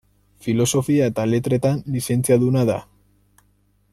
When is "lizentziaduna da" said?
1.97-2.81